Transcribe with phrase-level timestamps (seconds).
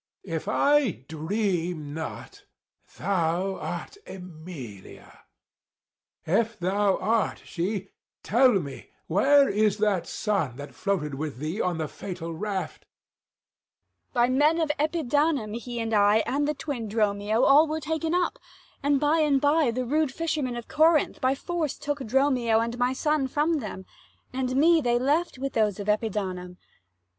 [0.25, 0.33] Æge.
[0.35, 2.45] If I dream not,
[2.97, 5.19] thou art Æmilia:
[6.25, 7.89] 345 If thou art she,
[8.23, 12.85] tell me where is that son That floated with thee on the fatal raft?
[14.09, 14.13] Abb.
[14.15, 18.39] By men of Epidamnum he and I And the twin Dromio, all were taken up;
[18.81, 22.93] But by and by rude fishermen of Corinth 350 By force took Dromio and my
[22.93, 23.85] son from them,
[24.33, 26.57] And me they left with those of Epidamnum.